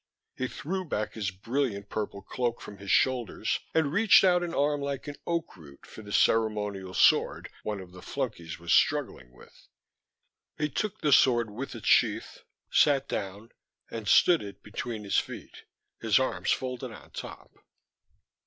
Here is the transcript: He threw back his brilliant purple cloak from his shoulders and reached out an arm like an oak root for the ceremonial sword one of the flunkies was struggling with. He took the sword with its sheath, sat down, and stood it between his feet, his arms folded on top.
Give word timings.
He 0.35 0.47
threw 0.47 0.83
back 0.83 1.13
his 1.13 1.29
brilliant 1.29 1.87
purple 1.87 2.23
cloak 2.23 2.59
from 2.59 2.79
his 2.79 2.89
shoulders 2.89 3.59
and 3.71 3.93
reached 3.93 4.23
out 4.23 4.41
an 4.41 4.51
arm 4.51 4.81
like 4.81 5.07
an 5.07 5.15
oak 5.27 5.55
root 5.55 5.85
for 5.85 6.01
the 6.01 6.11
ceremonial 6.11 6.95
sword 6.95 7.49
one 7.61 7.79
of 7.79 7.91
the 7.91 8.01
flunkies 8.01 8.57
was 8.57 8.73
struggling 8.73 9.31
with. 9.31 9.67
He 10.57 10.69
took 10.69 11.01
the 11.01 11.13
sword 11.13 11.51
with 11.51 11.75
its 11.75 11.85
sheath, 11.85 12.39
sat 12.71 13.07
down, 13.07 13.51
and 13.91 14.07
stood 14.07 14.41
it 14.41 14.63
between 14.63 15.03
his 15.03 15.19
feet, 15.19 15.65
his 15.99 16.17
arms 16.17 16.49
folded 16.49 16.91
on 16.91 17.11
top. 17.11 17.51